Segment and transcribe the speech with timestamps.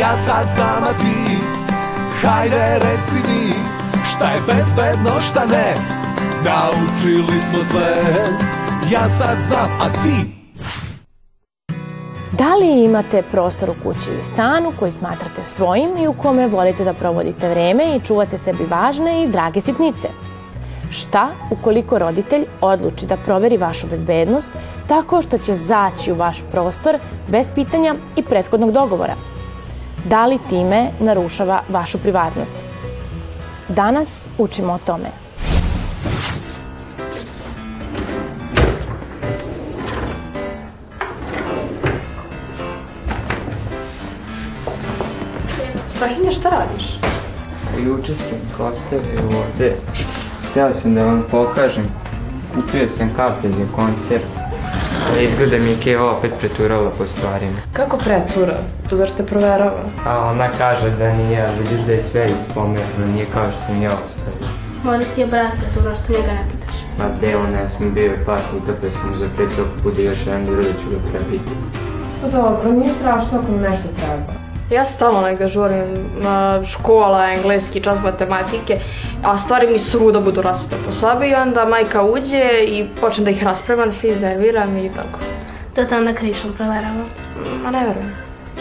[0.00, 1.36] Ja sad znam, a ti
[2.22, 3.52] Hajde reci mi
[4.04, 5.74] Šta je bezbedno, šta ne
[6.44, 7.96] Naučili smo sve
[8.92, 10.30] Ja sad znam, a ti
[12.32, 16.84] Da li imate prostor u kući ili stanu koji smatrate svojim i u kome volite
[16.84, 20.08] da provodite vreme i čuvate sebi važne i drage sitnice?
[20.90, 24.48] Šta ukoliko roditelj odluči da proveri vašu bezbednost
[24.88, 29.37] tako što će zaći u vaš prostor bez pitanja i prethodnog dogovora?
[30.04, 32.52] Da li time narušava vašu privatnost?
[33.68, 35.08] Danas učimo o tome.
[45.88, 46.98] Strahinja, šta radiš?
[47.86, 49.76] Juče sam ih ostavio ovde.
[50.50, 51.84] Htio sam da vam pokažem.
[52.54, 54.47] Kupio sam karte za koncert.
[55.16, 57.58] Izgleda mi je Keva opet preturala po stvarima.
[57.72, 58.56] Kako pretura?
[58.90, 59.82] Pa zar te proverava?
[60.06, 63.82] A ona kaže da nije, a vidiš da je sve ispomerno, nije kao što sam
[63.82, 64.48] ja ostavio.
[64.84, 66.74] Možda ti je brat pretura što njega ne pitaš.
[66.98, 70.26] Ma gde on, ja sam bio par puta pa sam mu zapretio ako bude još
[70.26, 71.52] jedan dura da ću ga prebiti.
[72.22, 74.47] Pa dobro, nije strašno ako mi nešto treba.
[74.70, 78.80] Ja stalno negde žurim na škola, engleski, čas matematike,
[79.24, 83.30] a stvari mi svuda budu rasute po sobi i onda majka uđe i počne da
[83.30, 85.18] ih rasprema, da se iznerviram i tako.
[85.74, 87.04] To te onda krišom proverava.
[87.64, 88.14] Ma ne verujem.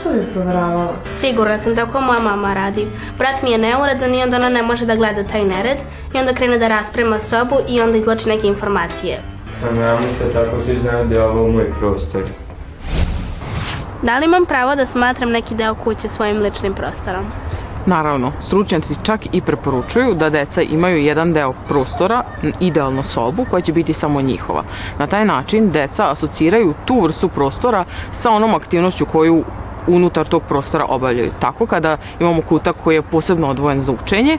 [0.00, 0.92] Što bi proveravala?
[1.18, 2.86] Sigurna sam da ko moja mama radi.
[3.18, 5.78] Brat mi je neuredan i onda ona ne može da gleda taj nered
[6.14, 9.20] i onda krene da rasprema sobu i onda izloči neke informacije.
[9.60, 12.22] Sam ja mislim tako svi znaju da je ovo moj prostor.
[14.04, 17.24] Da li imam pravo da smatram neki deo kuće svojim ličnim prostorom?
[17.86, 22.24] Naravno, stručnjaci čak i preporučuju da deca imaju jedan deo prostora,
[22.60, 24.62] idealno sobu, koja će biti samo njihova.
[24.98, 29.44] Na taj način deca asociraju tu vrstu prostora sa onom aktivnošću koju
[29.86, 31.32] unutar tog prostora obavljaju.
[31.40, 34.38] Tako kada imamo kutak koji je posebno odvojen za učenje,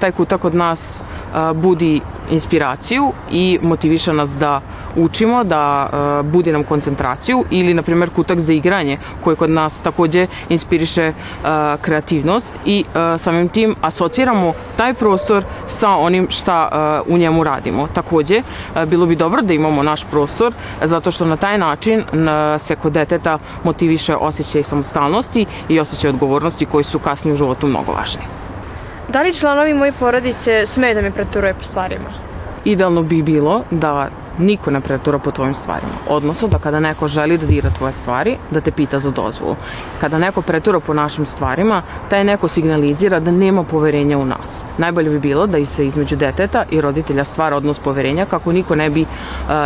[0.00, 4.60] taj kutak od nas e, budi inspiraciju i motiviša nas da
[4.96, 9.82] učimo, da e, budi nam koncentraciju ili, na primjer, kutak za igranje koji kod nas
[9.82, 11.12] takođe inspiriše
[11.80, 12.84] kreativnost i
[13.18, 17.88] samim tim asociramo taj prostor sa onim šta u njemu radimo.
[17.94, 18.42] Takođe,
[18.86, 20.52] bilo bi dobro da imamo naš prostor
[20.84, 22.04] zato što na taj način
[22.58, 27.92] se kod deteta motiviše osjećaj samostalnosti i osjećaj odgovornosti koji su kasnije u životu mnogo
[27.92, 28.22] važni.
[29.08, 32.10] Da li članovi moje porodice smeju da me preturuje po stvarima?
[32.64, 34.08] Idealno bi bilo da
[34.38, 35.92] niko ne pretura po tvojim stvarima.
[36.08, 39.56] Odnosno da kada neko želi da dira tvoje stvari, da te pita za dozvolu.
[40.00, 44.64] Kada neko pretura po našim stvarima, taj neko signalizira da nema poverenja u nas.
[44.78, 48.90] Najbolje bi bilo da se između deteta i roditelja stvara odnos poverenja kako niko ne
[48.90, 49.08] bi uh,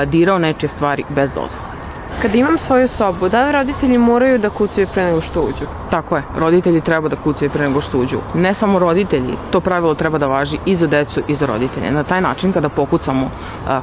[0.08, 1.81] dirao nečije stvari bez dozvole.
[2.22, 5.66] Kad imam svoju sobu, da li roditelji moraju da kucaju pre nego što uđu?
[5.90, 8.18] Tako je, roditelji treba da kucaju pre nego što uđu.
[8.34, 11.90] Ne samo roditelji, to pravilo treba da važi i za decu i za roditelje.
[11.90, 13.30] Na taj način kada pokucamo,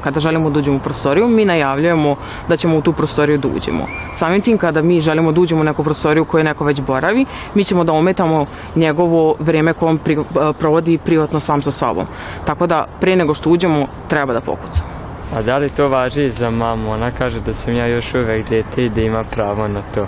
[0.03, 2.16] kada želimo da uđemo u prostoriju, mi najavljujemo
[2.47, 3.88] da ćemo u tu prostoriju da uđemo.
[4.13, 7.63] Samim tim kada mi želimo da uđemo u neku prostoriju koju neko već boravi, mi
[7.63, 10.17] ćemo da ometamo njegovo vreme koje on pri,
[10.59, 12.06] provodi privatno sam sa sobom.
[12.46, 14.99] Tako da pre nego što uđemo treba da pokucamo.
[15.35, 16.91] A da li to važi i za mamu?
[16.91, 20.07] Ona kaže da sam ja još uvek dete i da ima pravo na to.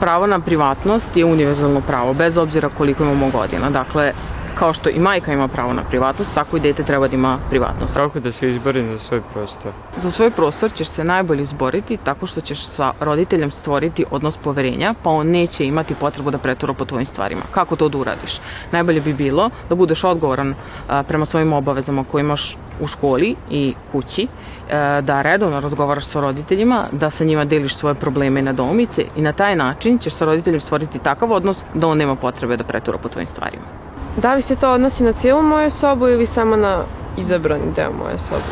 [0.00, 3.70] Pravo na privatnost je univerzalno pravo, bez obzira koliko imamo godina.
[3.70, 4.12] Dakle,
[4.58, 7.94] kao što i majka ima pravo na privatnost, tako i dete treba da ima privatnost.
[7.94, 9.72] Kako da se izborim za svoj prostor?
[9.96, 14.94] Za svoj prostor ćeš se najbolje izboriti tako što ćeš sa roditeljem stvoriti odnos poverenja,
[15.02, 17.42] pa on neće imati potrebu da pretura po tvojim stvarima.
[17.50, 18.40] Kako to da uradiš?
[18.72, 20.54] Najbolje bi bilo da budeš odgovoran
[20.88, 24.26] a, prema svojim obavezama koje imaš u školi i kući,
[24.72, 29.22] a, da redovno razgovaraš sa roditeljima, da sa njima deliš svoje probleme i nedoumice i
[29.22, 32.98] na taj način ćeš sa roditeljem stvoriti takav odnos da on nema potrebe da pretura
[32.98, 33.87] po tvojim stvarima.
[34.22, 36.84] Da li se to odnosi na cijelu moju sobu ili samo na
[37.16, 38.42] izabrani deo moje sobe?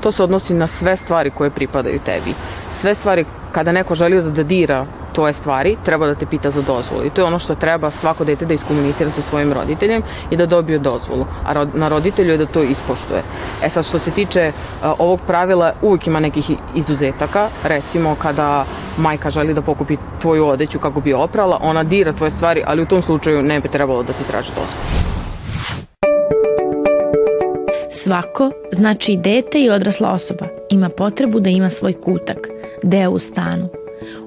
[0.00, 2.34] To se odnosi na sve stvari koje pripadaju tebi.
[2.78, 6.62] Sve stvari, kada neko želi da, da dira tvoje stvari, treba da te pita za
[6.62, 7.04] dozvolu.
[7.04, 10.46] I to je ono što treba svako dete da iskomunicira sa svojim roditeljem i da
[10.46, 11.26] dobije dozvolu.
[11.46, 13.22] A na roditelju je da to ispoštuje.
[13.62, 17.48] E sad, što se tiče uh, ovog pravila, uvijek ima nekih izuzetaka.
[17.64, 18.64] Recimo, kada
[18.96, 22.86] majka želi da pokupi tvoju odeću kako bi oprala, ona dira tvoje stvari, ali u
[22.86, 25.09] tom slučaju ne bi trebalo da ti traži dozvolu.
[28.02, 32.48] Svako, znači i dete i odrasla osoba, ima potrebu da ima svoj kutak,
[32.82, 33.68] deo u stanu,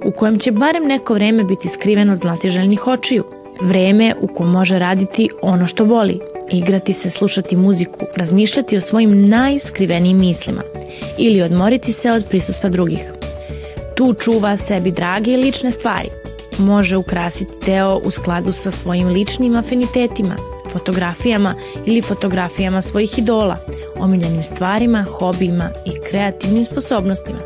[0.06, 3.24] u kojem će barem neko vreme biti skriven od znatiželjnih očiju,
[3.62, 6.20] vreme u kojem može raditi ono što voli,
[6.52, 10.62] igrati se, slušati muziku, razmišljati o svojim najskrivenijim mislima
[11.18, 13.14] ili odmoriti se od prisustva drugih.
[13.96, 16.10] Tu čuva sebi drage i lične stvari.
[16.58, 20.36] može ukrasiti deo u skladu sa svojim ličnim afinitetima,
[20.74, 21.56] fotografijama
[21.86, 23.56] ili fotografijama svojih idola,
[24.00, 27.40] omiljenim stvarima, hobijima i kreativnim sposobnostima.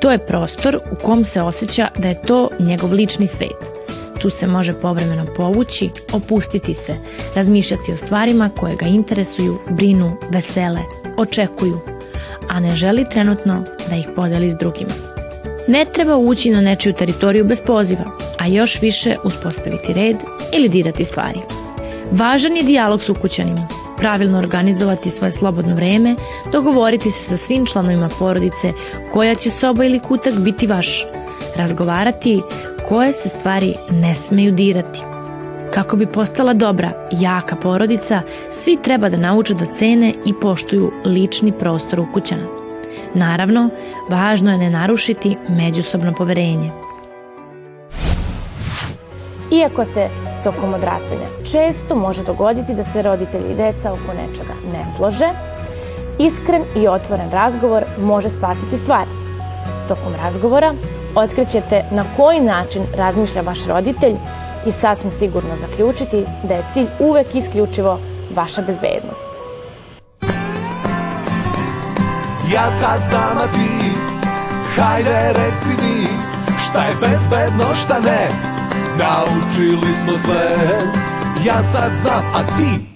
[0.00, 3.56] To je prostor u kom se osjeća da je to njegov lični svet.
[4.20, 6.94] Tu se može povremeno povući, opustiti se,
[7.34, 10.80] razmišljati o stvarima koje ga interesuju, brinu, vesele,
[11.16, 11.80] očekuju,
[12.48, 14.94] a ne želi trenutno da ih podeli s drugima.
[15.68, 18.04] Ne treba ući na nečiju teritoriju bez poziva,
[18.38, 20.16] a još više uspostaviti red
[20.54, 21.57] ili dirati stvari.
[22.12, 23.68] Važan je dijalog s ukućanima,
[23.98, 26.14] pravilno organizovati svoje slobodno vreme,
[26.52, 28.72] dogovoriti se sa svim članovima porodice
[29.12, 31.06] koja će soba ili kutak biti vaš,
[31.56, 32.42] razgovarati
[32.88, 35.00] koje se stvari ne smeju dirati.
[35.74, 41.52] Kako bi postala dobra, jaka porodica, svi treba da nauče da cene i poštuju lični
[41.52, 42.46] prostor ukućana.
[43.14, 43.70] Naravno,
[44.08, 46.70] važno je ne narušiti međusobno poverenje.
[49.52, 50.08] Iako se
[50.44, 55.28] tokom odrastanja često može dogoditi da se roditelji i deca oko nečega ne slože,
[56.18, 59.10] iskren i otvoren razgovor može spasiti stvari.
[59.88, 60.74] Tokom razgovora
[61.14, 64.14] otkrićete na koji način razmišlja vaš roditelj
[64.66, 67.98] i sasvim sigurno zaključiti da je cilj uvek isključivo
[68.34, 69.26] vaša bezbednost.
[72.52, 73.88] Ja sad znam, a ti
[74.76, 76.06] Hajde reci mi
[76.58, 78.57] Šta je bezbedno, šta ne
[78.98, 80.56] Naučili smo sve.
[81.46, 82.80] Ja sad znam, a ti